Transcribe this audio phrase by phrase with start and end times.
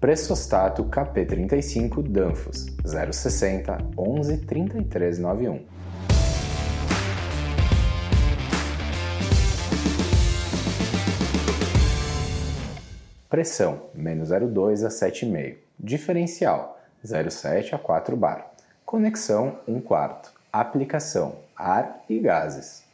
[0.00, 5.64] Pressostato KP35 Danfoss 060 11 3391.
[13.28, 15.56] Pressão menos 0,2 a 7,5.
[15.76, 18.52] Diferencial 0,7 a 4 bar.
[18.86, 20.32] Conexão 1 quarto.
[20.52, 22.84] Aplicação ar e gases.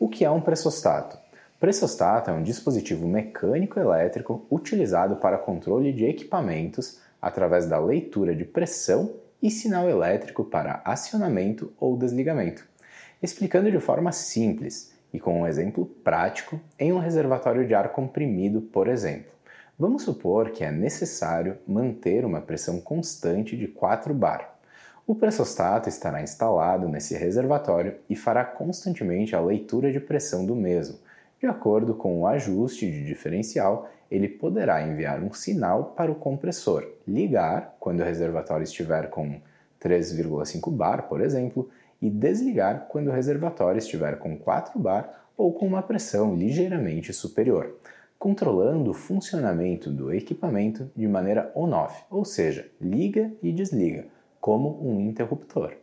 [0.00, 1.27] O que é um pressostato?
[1.60, 8.44] Pressostato é um dispositivo mecânico elétrico utilizado para controle de equipamentos através da leitura de
[8.44, 12.64] pressão e sinal elétrico para acionamento ou desligamento.
[13.20, 18.60] Explicando de forma simples e com um exemplo prático em um reservatório de ar comprimido,
[18.60, 19.32] por exemplo.
[19.76, 24.56] Vamos supor que é necessário manter uma pressão constante de 4 bar.
[25.04, 30.98] O pressostato estará instalado nesse reservatório e fará constantemente a leitura de pressão do mesmo,
[31.40, 36.86] de acordo com o ajuste de diferencial, ele poderá enviar um sinal para o compressor
[37.06, 39.40] ligar quando o reservatório estiver com
[39.80, 41.68] 3,5 bar, por exemplo,
[42.00, 47.76] e desligar quando o reservatório estiver com 4 bar ou com uma pressão ligeiramente superior,
[48.18, 54.06] controlando o funcionamento do equipamento de maneira on-off, ou seja, liga e desliga,
[54.40, 55.74] como um interruptor.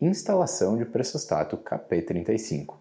[0.00, 2.74] Instalação de pressostato KP35.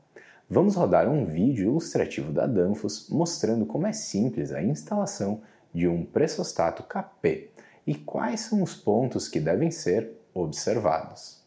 [0.50, 5.42] Vamos rodar um vídeo ilustrativo da Danfoss mostrando como é simples a instalação
[5.73, 7.52] de um pressostato KP
[7.86, 11.44] e quais são os pontos que devem ser observados.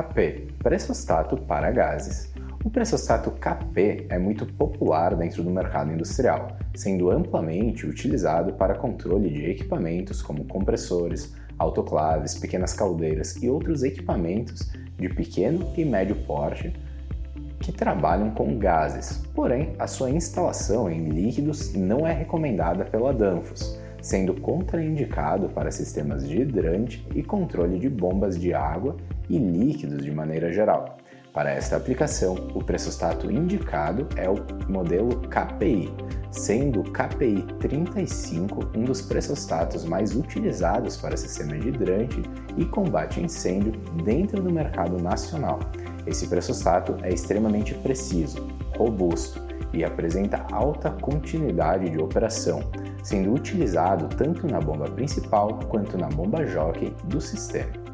[0.00, 2.32] KP pressostato para gases.
[2.64, 9.28] O pressostato KP é muito popular dentro do mercado industrial, sendo amplamente utilizado para controle
[9.28, 16.72] de equipamentos como compressores, autoclaves, pequenas caldeiras e outros equipamentos de pequeno e médio porte
[17.60, 19.22] que trabalham com gases.
[19.34, 26.26] Porém, a sua instalação em líquidos não é recomendada pela Danfoss, sendo contraindicado para sistemas
[26.28, 28.96] de hidrante e controle de bombas de água
[29.28, 30.96] e líquidos de maneira geral.
[31.32, 34.34] Para esta aplicação, o pressostato indicado é o
[34.68, 35.88] modelo KPI,
[36.30, 42.20] sendo o KPI 35 um dos pressostatos mais utilizados para sistema de hidrante
[42.56, 43.72] e combate a incêndio
[44.02, 45.60] dentro do mercado nacional.
[46.04, 52.60] Esse pressostato é extremamente preciso, robusto e apresenta alta continuidade de operação,
[53.02, 57.89] sendo utilizado tanto na bomba principal quanto na bomba jockey do sistema.